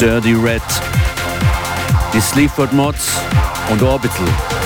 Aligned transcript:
Dirty 0.00 0.32
Red, 0.32 0.62
die 2.14 2.20
Sleaford 2.22 2.72
Mods 2.72 3.12
und 3.70 3.82
Orbital. 3.82 4.59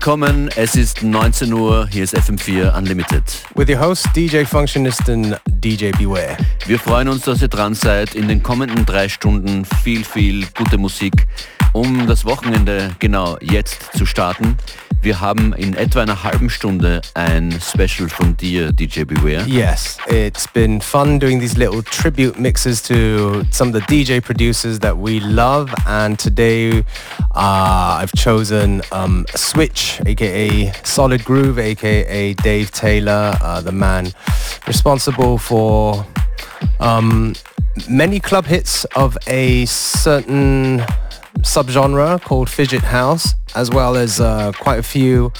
Willkommen. 0.00 0.48
Es 0.56 0.76
ist 0.76 1.02
19 1.02 1.52
Uhr. 1.52 1.86
Hier 1.90 2.04
ist 2.04 2.16
FM4 2.16 2.74
Unlimited. 2.74 3.22
With 3.54 3.68
your 3.68 3.78
host 3.80 4.08
DJ 4.16 4.44
Functionist 4.44 5.10
and 5.10 5.38
DJ 5.60 5.90
Beware. 5.90 6.36
Wir 6.66 6.78
freuen 6.78 7.08
uns, 7.08 7.22
dass 7.22 7.42
ihr 7.42 7.48
dran 7.48 7.74
seid. 7.74 8.14
In 8.14 8.28
den 8.28 8.42
kommenden 8.42 8.86
drei 8.86 9.08
Stunden 9.08 9.64
viel, 9.82 10.04
viel 10.04 10.46
gute 10.56 10.78
Musik, 10.78 11.26
um 11.72 12.06
das 12.06 12.24
Wochenende 12.24 12.90
genau 12.98 13.36
jetzt 13.40 13.90
zu 13.96 14.06
starten. 14.06 14.56
Wir 15.02 15.18
haben 15.18 15.54
in 15.54 15.74
etwa 15.76 16.02
einer 16.02 16.24
halben 16.24 16.50
Stunde 16.50 17.00
ein 17.14 17.58
Special 17.58 18.10
von 18.10 18.36
dir, 18.36 18.70
DJ 18.70 19.04
Beware. 19.04 19.46
Yes, 19.46 19.96
it's 20.06 20.46
been 20.46 20.78
fun 20.78 21.18
doing 21.18 21.40
these 21.40 21.56
little 21.56 21.82
tribute 21.82 22.38
mixes 22.38 22.82
to 22.82 23.42
some 23.50 23.74
of 23.74 23.74
the 23.74 23.80
DJ 23.88 24.20
producers 24.20 24.78
that 24.80 24.94
we 24.94 25.18
love. 25.20 25.72
And 25.86 26.18
today 26.18 26.84
uh, 27.34 27.98
I've 28.02 28.12
chosen 28.12 28.82
um, 28.92 29.24
Switch, 29.34 30.02
aka 30.04 30.70
Solid 30.84 31.24
Groove, 31.24 31.58
aka 31.58 32.34
Dave 32.34 32.70
Taylor, 32.70 33.38
uh, 33.42 33.62
the 33.62 33.72
man 33.72 34.12
responsible 34.66 35.38
for 35.50 36.06
um, 36.78 37.34
many 37.88 38.20
club 38.20 38.46
hits 38.46 38.84
of 38.94 39.18
a 39.26 39.66
certain 39.66 40.78
subgenre 41.40 42.22
called 42.22 42.48
Fidget 42.48 42.82
House, 42.82 43.34
as 43.56 43.68
well 43.68 43.96
as 43.96 44.20
uh, 44.20 44.52
quite 44.52 44.78
a 44.78 44.82
few 44.84 45.32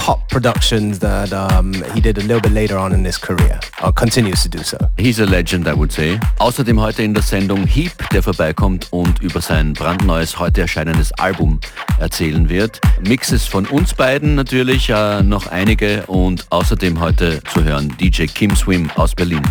pop 0.00 0.26
productions 0.30 0.98
that 1.00 1.30
um, 1.32 1.74
he 1.94 2.00
did 2.00 2.16
a 2.16 2.22
little 2.22 2.40
bit 2.40 2.52
later 2.52 2.78
on 2.78 2.92
in 2.94 3.04
his 3.04 3.18
career, 3.18 3.60
or 3.84 3.92
continues 3.92 4.42
to 4.42 4.48
do 4.48 4.62
so. 4.62 4.78
He's 4.96 5.20
a 5.20 5.26
legend, 5.26 5.68
I 5.68 5.74
would 5.74 5.92
say. 5.92 6.18
Außerdem 6.38 6.80
heute 6.80 7.02
in 7.02 7.12
der 7.12 7.22
Sendung 7.22 7.66
Heap, 7.66 7.92
der 8.10 8.22
vorbeikommt 8.22 8.88
und 8.92 9.20
über 9.20 9.42
sein 9.42 9.74
brandneues, 9.74 10.38
heute 10.38 10.62
erscheinendes 10.62 11.12
Album 11.12 11.60
erzählen 11.98 12.48
wird. 12.48 12.80
Mixes 13.06 13.44
von 13.44 13.66
uns 13.66 13.92
beiden 13.92 14.34
natürlich, 14.34 14.88
äh, 14.88 15.22
noch 15.22 15.48
einige 15.48 16.06
und 16.06 16.46
außerdem 16.48 16.98
heute 16.98 17.42
zu 17.52 17.62
hören 17.62 17.94
DJ 18.00 18.24
Kim 18.24 18.56
Swim 18.56 18.90
aus 18.96 19.14
Berlin. 19.14 19.42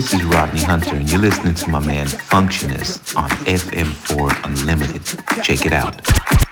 This 0.00 0.14
is 0.14 0.24
Rodney 0.24 0.62
Hunter, 0.62 0.96
and 0.96 1.10
you're 1.10 1.20
listening 1.20 1.52
to 1.56 1.68
my 1.68 1.78
man 1.78 2.06
Functionist 2.06 3.14
on 3.18 3.28
FM4 3.44 4.44
Unlimited. 4.46 5.04
Check 5.44 5.66
it 5.66 5.74
out. 5.74 6.49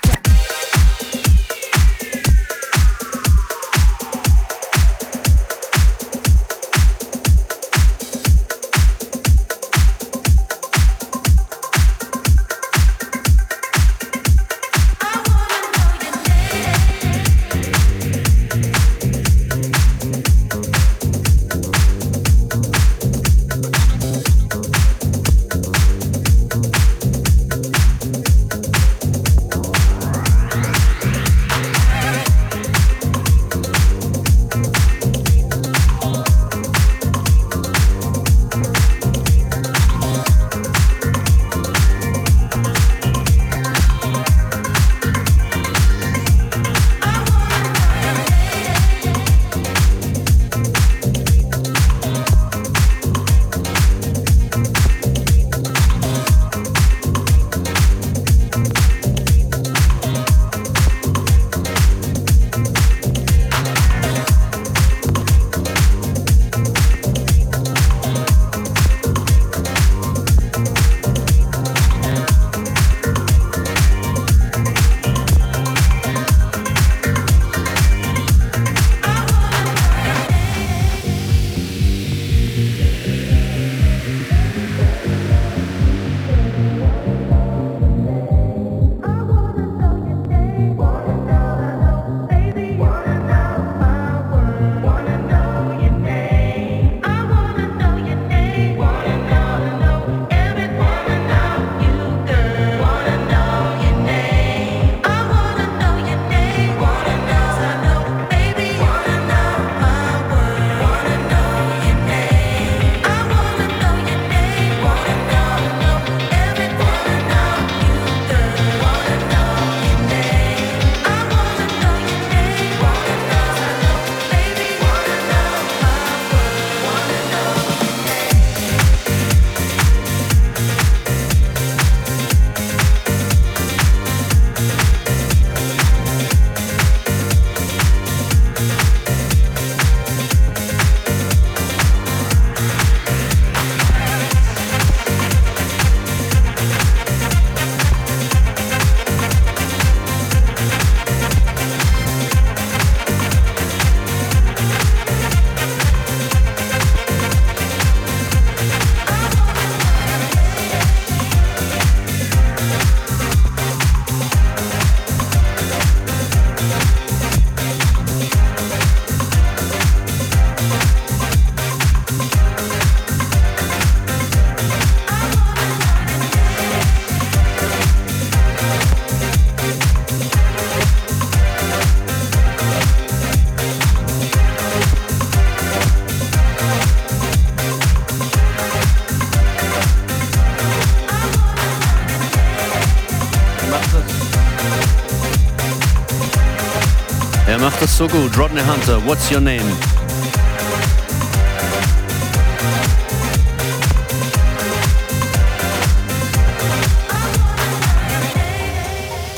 So 197.98 198.06
gut. 198.06 198.38
Rodney 198.38 198.60
Hunter, 198.60 199.04
what's 199.04 199.28
your 199.28 199.40
name? 199.40 199.64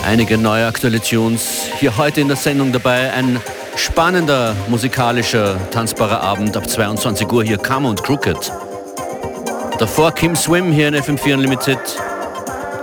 Einige 0.05 0.37
neue 0.37 0.67
aktuelle 0.67 1.01
Tunes 1.01 1.71
hier 1.79 1.97
heute 1.97 2.21
in 2.21 2.29
der 2.29 2.37
Sendung 2.37 2.71
dabei. 2.71 3.11
Ein 3.15 3.41
spannender 3.77 4.55
musikalischer, 4.69 5.57
tanzbarer 5.71 6.21
Abend 6.21 6.55
ab 6.55 6.69
22 6.69 7.33
Uhr 7.33 7.43
hier 7.43 7.57
Come 7.57 7.89
und 7.89 8.03
Crooked. 8.03 8.53
Davor 9.79 10.13
Kim 10.13 10.37
Swim 10.37 10.71
hier 10.71 10.89
in 10.89 10.97
FM4 10.97 11.33
Unlimited. 11.33 11.79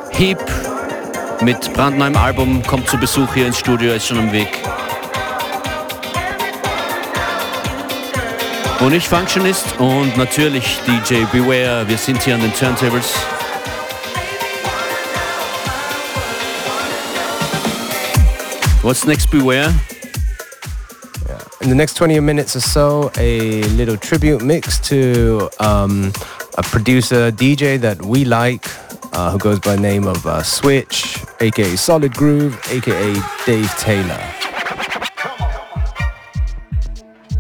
Heap 0.10 0.44
mit 1.42 1.72
brandneuem 1.74 2.18
Album, 2.18 2.64
kommt 2.64 2.90
zu 2.90 2.98
Besuch 2.98 3.36
hier 3.36 3.46
ins 3.46 3.60
Studio, 3.60 3.94
ist 3.94 4.08
schon 4.08 4.18
am 4.18 4.32
Weg. 4.32 4.50
Und 8.88 8.94
ich 8.94 9.10
Functionist 9.10 9.66
und 9.80 10.16
natürlich 10.16 10.80
DJ 10.88 11.26
Beware. 11.34 11.86
Wir 11.90 11.98
sind 11.98 12.24
hier 12.24 12.36
an 12.36 12.40
den 12.40 12.54
Turntables. 12.54 13.16
What's 18.82 19.06
next, 19.06 19.30
Beware? 19.30 19.74
In 21.60 21.68
the 21.68 21.76
next 21.76 21.96
20 21.96 22.22
minutes 22.22 22.56
or 22.56 22.62
so, 22.62 23.12
a 23.18 23.62
little 23.76 23.98
tribute 23.98 24.42
mix 24.42 24.80
to 24.80 25.50
um, 25.60 26.14
a 26.58 26.64
producer, 26.64 27.30
DJ 27.30 27.78
that 27.82 28.02
we 28.02 28.24
like, 28.24 28.70
uh, 29.12 29.32
who 29.32 29.38
goes 29.38 29.60
by 29.60 29.76
the 29.76 29.82
name 29.82 30.08
of 30.08 30.26
uh, 30.26 30.42
Switch, 30.42 31.22
aka 31.42 31.76
Solid 31.76 32.14
Groove, 32.14 32.58
aka 32.72 33.22
Dave 33.46 33.70
Taylor. 33.80 34.47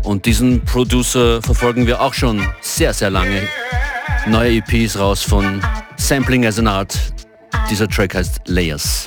Und 0.07 0.25
diesen 0.25 0.63
Producer 0.63 1.41
verfolgen 1.41 1.85
wir 1.85 1.99
auch 1.99 2.13
schon 2.13 2.41
sehr, 2.61 2.93
sehr 2.93 3.09
lange. 3.09 3.41
Neue 4.25 4.63
EPs 4.65 4.97
raus 4.97 5.21
von 5.21 5.61
Sampling 5.97 6.45
as 6.45 6.57
an 6.57 6.67
Art. 6.67 6.97
Dieser 7.69 7.89
Track 7.89 8.15
heißt 8.15 8.39
Layers. 8.45 9.05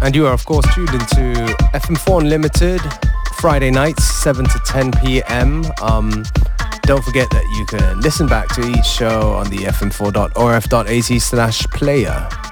And 0.00 0.16
you 0.16 0.26
are, 0.26 0.34
of 0.34 0.44
course, 0.44 0.68
tuned 0.74 0.92
into 0.92 1.54
FM4 1.72 2.22
Unlimited, 2.22 2.80
Friday 3.40 3.70
nights, 3.70 4.02
7 4.20 4.44
to 4.46 4.58
10 4.66 4.90
p.m. 5.04 5.64
Um, 5.80 6.24
don't 6.86 7.04
forget 7.04 7.30
that 7.30 7.44
you 7.56 7.66
can 7.66 8.00
listen 8.00 8.26
back 8.26 8.48
to 8.48 8.62
each 8.62 8.86
show 8.86 9.34
on 9.34 9.48
the 9.48 9.58
fm4.orf.at 9.58 11.22
slash 11.22 11.64
player. 11.68 12.49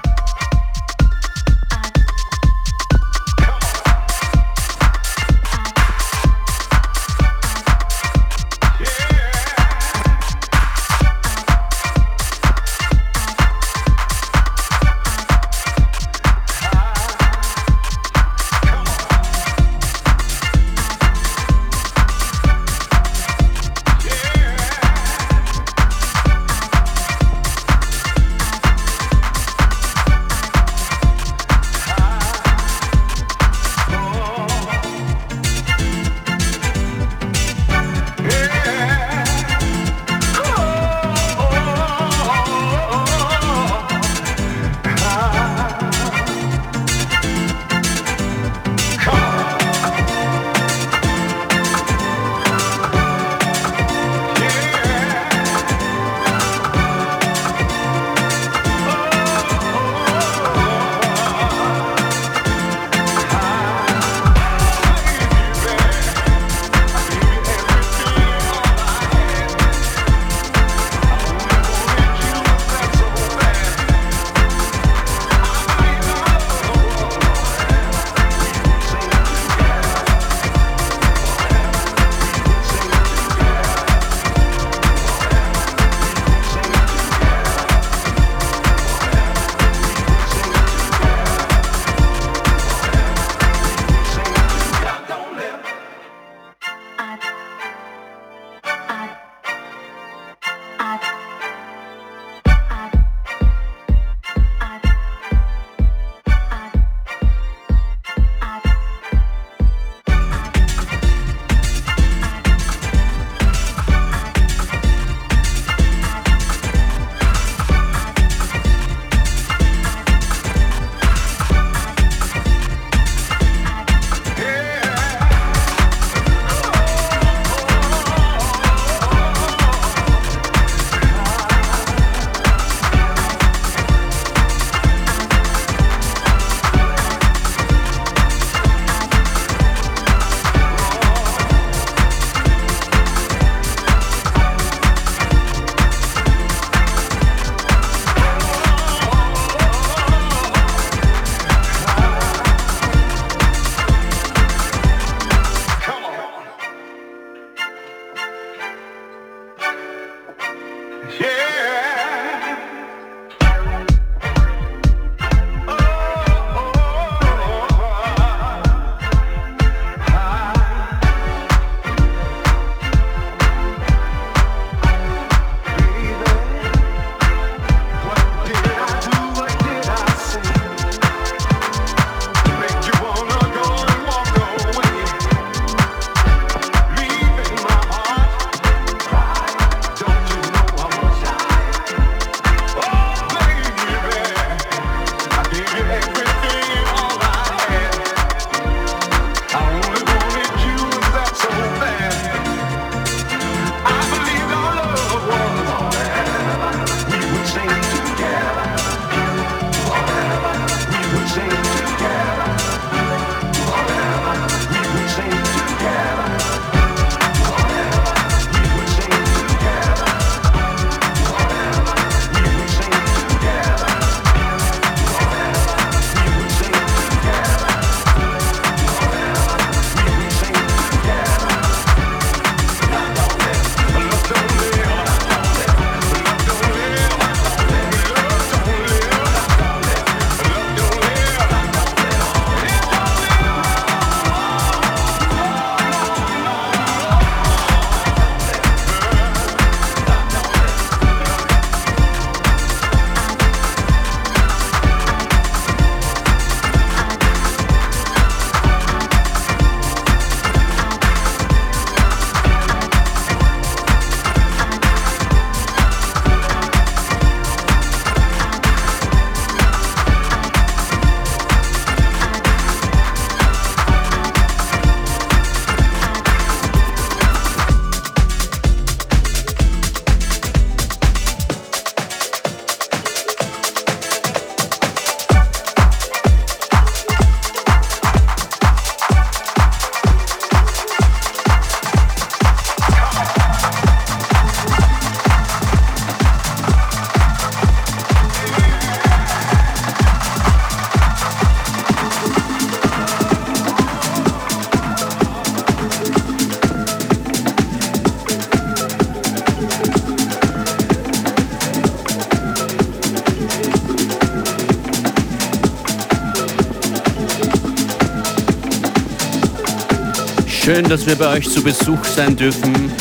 Schön, 320.71 320.87
dass 320.87 321.07
wir 321.07 321.15
bei 321.15 321.35
euch 321.35 321.49
zu 321.49 321.63
Besuch 321.63 322.05
sein 322.05 322.35
dürfen. 322.35 322.91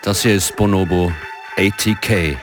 Das 0.00 0.22
hier 0.22 0.36
ist 0.36 0.54
Bonobo 0.54 1.10
ATK. 1.56 2.38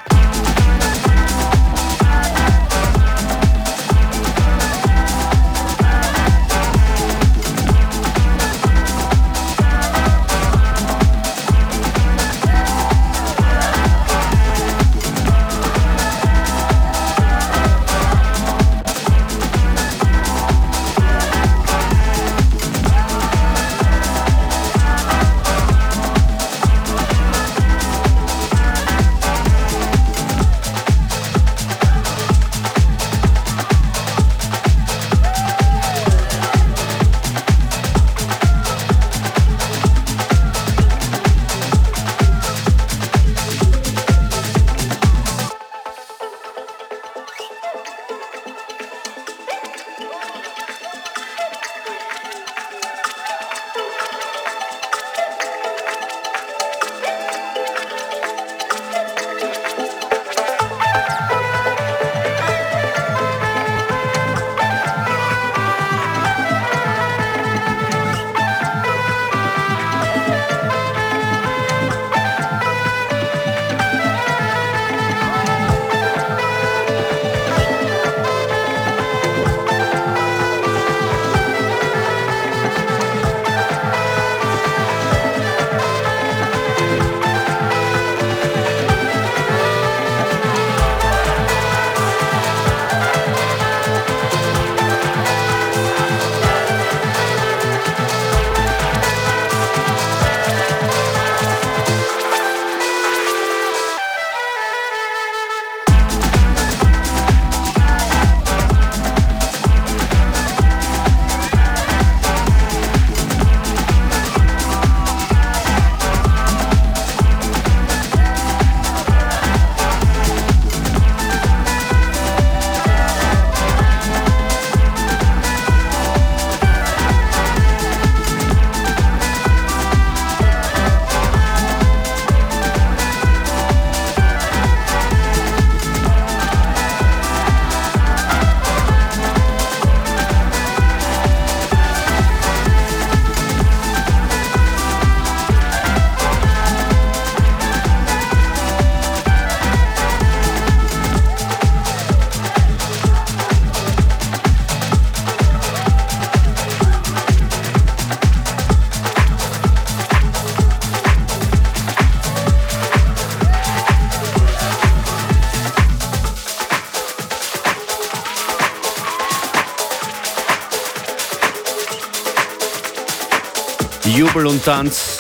Jubel 174.38 174.52
und 174.52 174.64
Tanz 174.64 175.18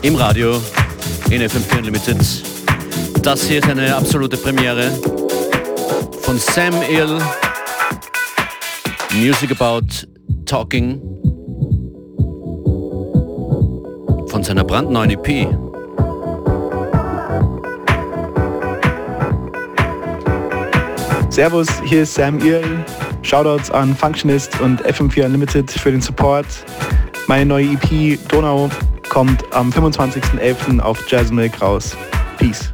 im 0.00 0.14
Radio 0.14 0.62
in 1.28 1.42
FM4 1.42 1.76
Unlimited. 1.76 2.16
Das 3.22 3.42
hier 3.42 3.58
ist 3.58 3.68
eine 3.68 3.94
absolute 3.94 4.38
Premiere 4.38 4.90
von 6.22 6.38
Sam 6.38 6.72
Ill. 6.90 7.18
Music 9.12 9.50
About 9.50 9.88
Talking 10.46 11.02
von 14.28 14.42
seiner 14.42 14.64
brandneuen 14.64 15.10
EP. 15.10 15.46
Servus, 21.28 21.68
hier 21.84 22.04
ist 22.04 22.14
Sam 22.14 22.38
Ill. 22.38 22.86
Shoutouts 23.22 23.70
an 23.70 23.94
Functionist 23.94 24.60
und 24.60 24.84
FM4 24.84 25.26
Unlimited 25.26 25.70
für 25.70 25.90
den 25.90 26.00
Support. 26.00 26.46
Meine 27.28 27.46
neue 27.46 27.72
EP 27.72 28.18
Donau 28.28 28.70
kommt 29.08 29.44
am 29.52 29.70
25.11. 29.70 30.80
auf 30.80 30.98
Jazzmilk 31.08 31.60
raus. 31.60 31.96
Peace. 32.38 32.72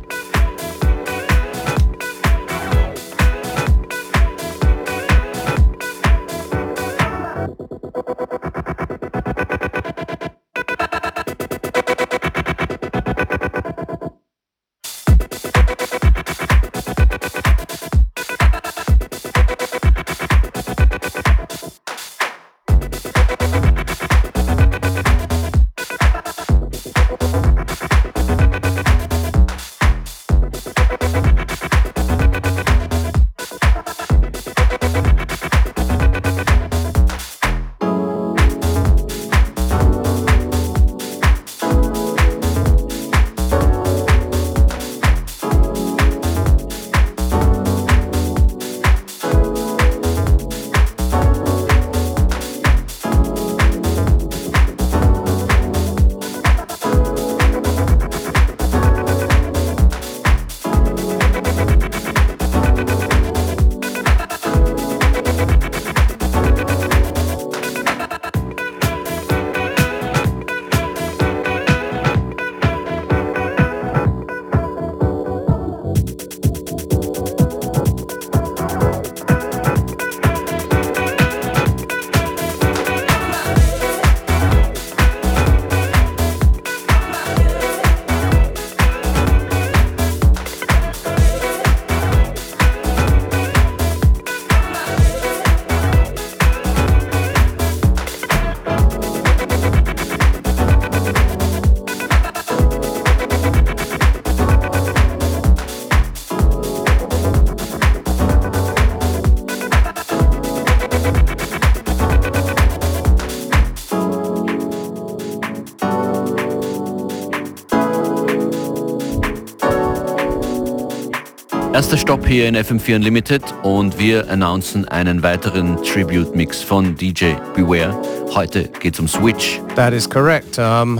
Erster 121.76 121.98
Stopp 121.98 122.26
hier 122.26 122.48
in 122.48 122.56
FM4 122.56 122.96
Unlimited 122.96 123.42
und 123.62 123.98
wir 123.98 124.30
announcen 124.30 124.88
einen 124.88 125.22
weiteren 125.22 125.76
Tribute-Mix 125.82 126.62
von 126.62 126.96
DJ 126.96 127.34
Beware. 127.54 127.94
Heute 128.34 128.66
geht's 128.80 128.98
um 128.98 129.06
Switch. 129.06 129.60
That 129.74 129.92
is 129.92 130.08
correct. 130.08 130.58
Um, 130.58 130.98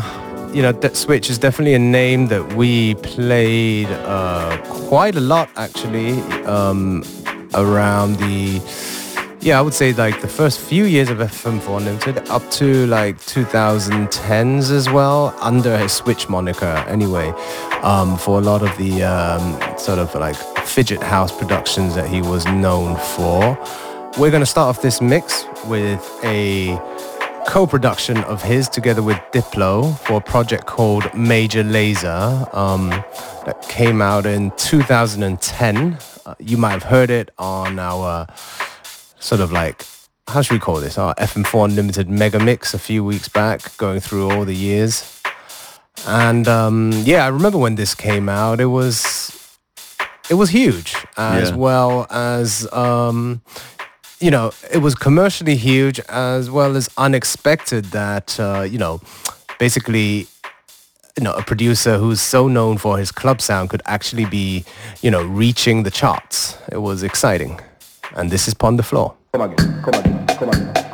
you 0.53 0.61
know, 0.61 0.73
that 0.73 0.95
Switch 0.95 1.31
is 1.31 1.41
definitely 1.41 1.77
a 1.77 1.79
name 1.79 2.29
that 2.29 2.43
we 2.55 2.95
played 2.97 3.89
uh, 4.07 4.59
quite 4.69 5.17
a 5.17 5.21
lot 5.21 5.49
actually 5.57 6.21
um, 6.45 7.03
around 7.55 8.19
the 8.19 8.61
yeah, 9.41 9.59
I 9.59 9.63
would 9.63 9.75
say 9.75 9.95
like 9.95 10.21
the 10.21 10.29
first 10.29 10.61
few 10.61 10.85
years 10.85 11.09
of 11.09 11.19
FM4 11.19 11.79
Unlimited 11.79 12.29
up 12.29 12.43
to 12.51 12.87
like 12.89 13.17
2010s 13.21 14.71
as 14.71 14.91
well, 14.91 15.35
under 15.41 15.79
his 15.79 15.93
Switch 15.93 16.29
moniker 16.29 16.85
anyway, 16.87 17.33
um, 17.83 18.19
for 18.19 18.39
a 18.41 18.43
lot 18.43 18.63
of 18.63 18.77
the 18.77 19.05
um, 19.05 19.79
sort 19.79 20.01
of 20.01 20.15
like 20.17 20.37
fidget 20.77 21.03
house 21.03 21.33
productions 21.33 21.95
that 21.95 22.07
he 22.07 22.21
was 22.21 22.45
known 22.49 22.97
for. 23.17 23.59
We're 24.19 24.31
going 24.31 24.43
to 24.43 24.45
start 24.45 24.77
off 24.77 24.83
this 24.83 25.01
mix 25.01 25.47
with 25.65 26.07
a 26.23 26.79
co-production 27.47 28.19
of 28.25 28.43
his 28.43 28.69
together 28.69 29.03
with 29.03 29.17
Diplo 29.33 29.99
for 30.01 30.19
a 30.19 30.21
project 30.21 30.67
called 30.67 31.05
Major 31.15 31.65
Lazer 31.65 32.55
um, 32.55 32.91
that 33.47 33.65
came 33.71 34.03
out 34.03 34.27
in 34.27 34.51
2010. 34.59 35.99
Uh, 36.27 36.35
you 36.41 36.59
might 36.59 36.73
have 36.73 36.83
heard 36.83 37.09
it 37.09 37.31
on 37.39 37.79
our 37.79 38.27
sort 39.19 39.41
of 39.41 39.51
like 39.51 39.83
how 40.29 40.43
should 40.43 40.53
we 40.53 40.61
call 40.61 40.79
this? 40.79 40.99
Our 40.99 41.15
FM4 41.15 41.71
Unlimited 41.71 42.11
Mega 42.11 42.39
Mix 42.39 42.75
a 42.75 42.79
few 42.79 43.03
weeks 43.03 43.31
back, 43.31 43.75
going 43.79 44.01
through 44.01 44.31
all 44.31 44.45
the 44.45 44.55
years. 44.55 45.23
And 46.07 46.47
um, 46.47 46.93
yeah, 46.93 47.25
I 47.25 47.29
remember 47.29 47.57
when 47.57 47.77
this 47.77 47.95
came 47.95 48.29
out. 48.29 48.61
It 48.61 48.67
was 48.67 49.46
it 50.31 50.35
was 50.35 50.51
huge, 50.51 50.97
as 51.17 51.51
yeah. 51.51 51.57
well 51.57 52.07
as 52.11 52.71
um, 52.73 53.43
you 54.21 54.31
know, 54.31 54.53
it 54.71 54.79
was 54.79 54.95
commercially 54.95 55.57
huge 55.57 56.01
as 56.09 56.51
well 56.51 56.77
as 56.77 56.89
unexpected. 56.97 57.87
That 57.87 58.39
uh, 58.41 58.63
you 58.63 58.79
know, 58.79 59.01
basically 59.59 60.27
you 61.19 61.25
know, 61.25 61.33
a 61.33 61.43
producer 61.43 61.97
who's 61.97 62.21
so 62.21 62.47
known 62.47 62.77
for 62.77 62.99
his 62.99 63.11
club 63.11 63.41
sound 63.41 63.71
could 63.71 63.81
actually 63.87 64.27
be, 64.27 64.65
you 65.01 65.11
know, 65.11 65.25
reaching 65.25 65.83
the 65.83 65.91
charts. 65.91 66.59
It 66.71 66.77
was 66.79 67.03
exciting. 67.03 67.59
And 68.15 68.31
this 68.31 68.47
is 68.47 68.55
Pon 68.55 68.77
de 68.77 68.83
Floor. 68.83 69.15
Come 69.33 69.51
again, 69.51 69.83
come 69.83 69.95
again, 69.95 70.27
come 70.27 70.49
again, 70.51 70.75
come 70.75 70.75
again, 70.75 70.86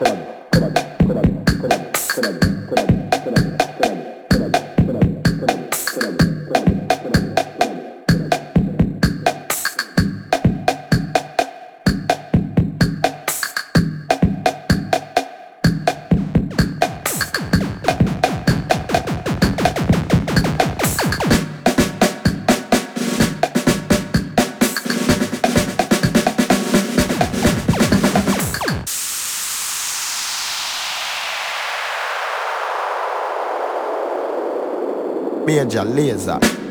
média 35.52 35.84
lesa. 35.84 36.62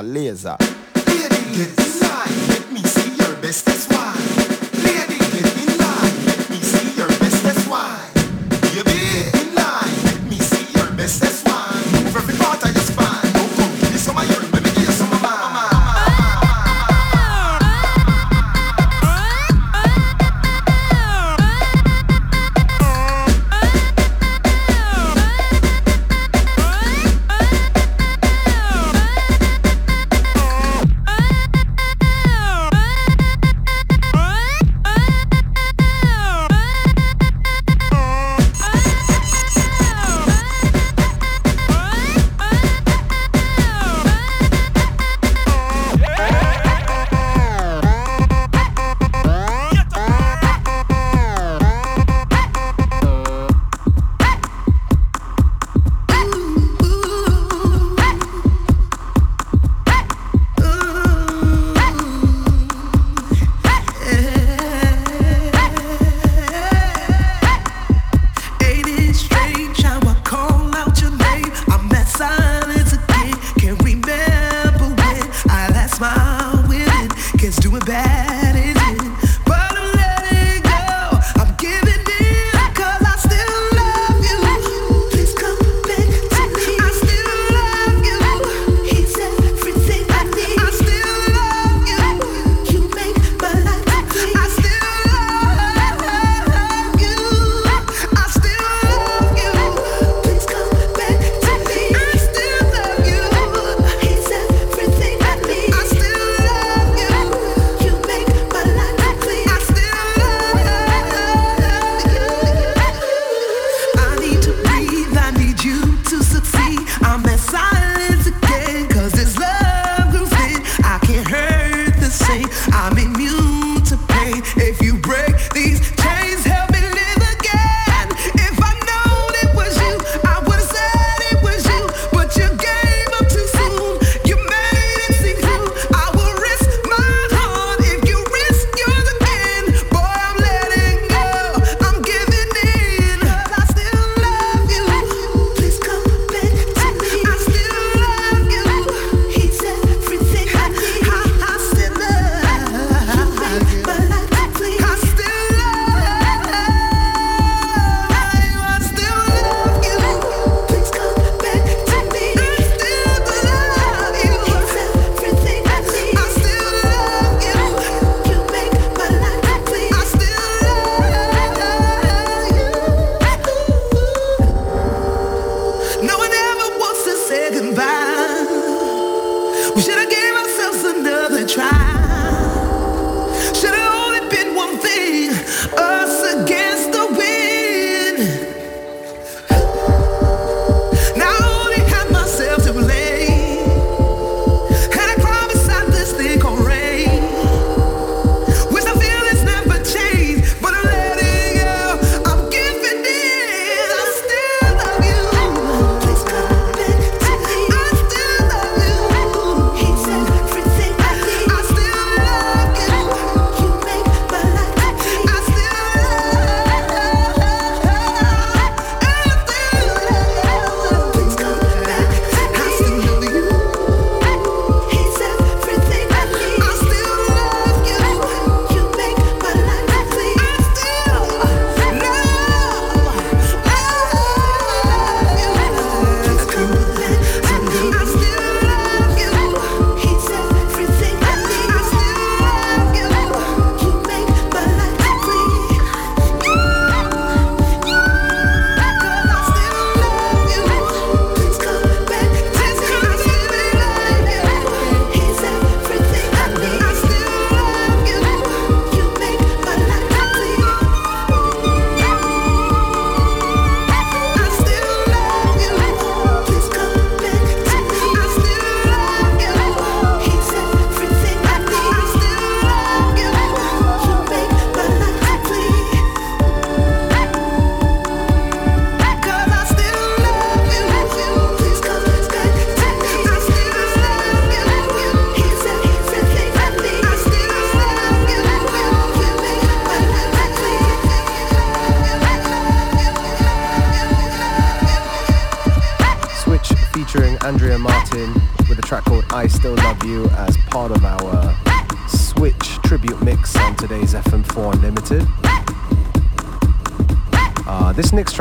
Fortaleza. 0.00 0.59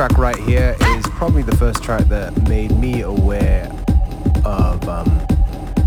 Track 0.07 0.17
right 0.17 0.37
here 0.37 0.77
is 0.79 1.05
probably 1.07 1.43
the 1.43 1.57
first 1.57 1.83
track 1.83 2.05
that 2.05 2.47
made 2.47 2.71
me 2.71 3.01
aware 3.01 3.69
of 4.45 4.87
um, 4.87 5.27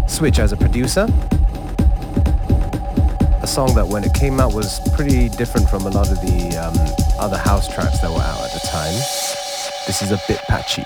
Switch 0.06 0.38
as 0.38 0.52
a 0.52 0.56
producer. 0.58 1.06
A 3.40 3.46
song 3.46 3.74
that 3.74 3.88
when 3.88 4.04
it 4.04 4.12
came 4.12 4.38
out 4.38 4.52
was 4.52 4.86
pretty 4.94 5.30
different 5.30 5.66
from 5.70 5.86
a 5.86 5.88
lot 5.88 6.10
of 6.10 6.20
the 6.20 6.58
um, 6.58 6.76
other 7.18 7.38
house 7.38 7.72
tracks 7.72 8.00
that 8.00 8.10
were 8.10 8.20
out 8.20 8.44
at 8.44 8.52
the 8.52 8.68
time. 8.68 8.92
This 9.86 10.02
is 10.02 10.10
a 10.10 10.20
bit 10.28 10.40
patchy. 10.40 10.84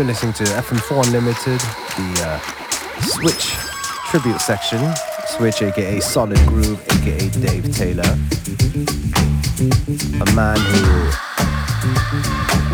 You're 0.00 0.06
listening 0.06 0.32
to 0.32 0.44
FM4 0.44 1.04
Unlimited, 1.08 1.60
the 1.60 2.08
uh, 2.24 2.40
Switch 3.02 3.50
tribute 4.08 4.40
section. 4.40 4.80
Switch, 5.26 5.60
aka 5.60 6.00
Solid 6.00 6.38
Groove, 6.46 6.82
aka 6.92 7.28
Dave 7.28 7.70
Taylor. 7.70 8.16
A 10.22 10.34
man 10.34 10.56
who 10.58 10.88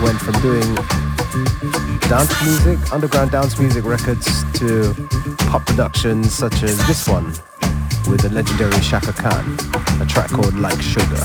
went 0.04 0.20
from 0.20 0.40
doing 0.40 0.72
dance 2.08 2.32
music, 2.44 2.92
underground 2.92 3.32
dance 3.32 3.58
music 3.58 3.84
records, 3.84 4.44
to 4.60 4.94
pop 5.50 5.66
productions 5.66 6.32
such 6.32 6.62
as 6.62 6.78
this 6.86 7.08
one 7.08 7.26
with 8.08 8.20
the 8.20 8.30
legendary 8.30 8.80
Chaka 8.80 9.12
Khan, 9.12 9.58
a 10.00 10.06
track 10.06 10.30
called 10.30 10.54
Like 10.54 10.80
Sugar. 10.80 11.24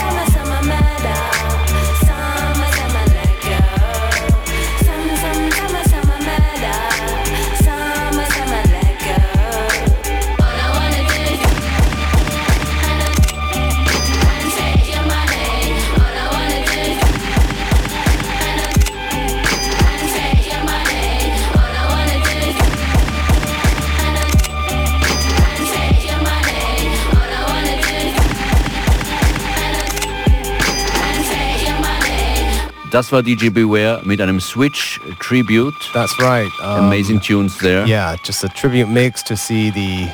Das 32.91 33.09
war 33.13 33.23
DJ 33.23 33.49
Beware 33.49 34.01
mit 34.03 34.19
einem 34.19 34.41
Switch 34.41 34.99
Tribute. 35.21 35.73
That's 35.93 36.19
right. 36.19 36.51
Um, 36.61 36.87
Amazing 36.87 37.21
tunes 37.21 37.57
there. 37.59 37.85
Yeah, 37.85 38.17
just 38.25 38.43
a 38.43 38.49
tribute 38.49 38.89
mix 38.89 39.23
to 39.23 39.37
see 39.37 39.71
the 39.71 40.09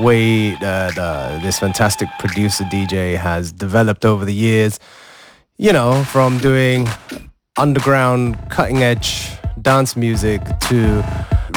way 0.00 0.56
that 0.60 0.98
uh, 0.98 1.38
this 1.42 1.60
fantastic 1.60 2.08
producer 2.18 2.64
DJ 2.64 3.16
has 3.16 3.52
developed 3.52 4.04
over 4.04 4.24
the 4.24 4.34
years. 4.34 4.80
You 5.58 5.72
know, 5.72 6.02
from 6.02 6.38
doing 6.38 6.88
underground, 7.56 8.36
cutting 8.50 8.82
edge 8.82 9.30
dance 9.60 9.94
music 9.96 10.42
to 10.68 11.04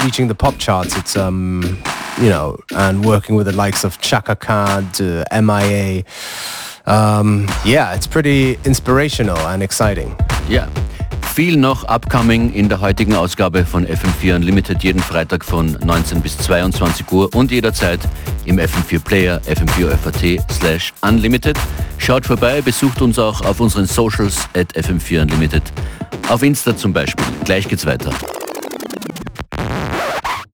reaching 0.03 0.27
the 0.27 0.35
pop 0.35 0.59
charts. 0.59 0.95
It's 0.95 1.17
um, 1.17 1.81
you 2.21 2.29
know, 2.29 2.59
and 2.75 3.03
working 3.03 3.35
with 3.35 3.47
the 3.47 3.55
likes 3.55 3.83
of 3.83 3.99
Chaka 3.99 4.35
Khan 4.35 4.91
to 4.91 5.25
MIA. 5.31 6.03
Um, 6.87 7.47
yeah, 7.65 7.95
it's 7.95 8.07
pretty 8.07 8.59
inspirational 8.63 9.37
and 9.47 9.63
exciting. 9.63 10.15
Ja, 10.47 10.67
viel 11.33 11.57
noch 11.57 11.83
upcoming 11.83 12.53
in 12.53 12.69
der 12.69 12.79
heutigen 12.79 13.15
Ausgabe 13.15 13.65
von 13.65 13.85
FM4 13.85 14.35
Unlimited 14.35 14.83
jeden 14.83 15.01
Freitag 15.01 15.43
von 15.43 15.77
19 15.83 16.21
bis 16.21 16.37
22 16.37 17.11
Uhr 17.11 17.33
und 17.33 17.51
jederzeit 17.51 17.99
im 18.45 18.59
FM4 18.59 18.99
Player 18.99 19.41
fm4 19.47 20.39
slash 20.51 20.93
unlimited. 21.01 21.57
Schaut 21.97 22.25
vorbei, 22.25 22.61
besucht 22.61 23.01
uns 23.01 23.17
auch 23.17 23.41
auf 23.41 23.59
unseren 23.59 23.87
Socials 23.87 24.47
at 24.55 24.71
FM4 24.75 25.23
Unlimited. 25.23 25.63
Auf 26.29 26.43
Insta 26.43 26.77
zum 26.77 26.93
Beispiel. 26.93 27.25
Gleich 27.43 27.67
geht's 27.67 27.85
weiter. 27.85 28.11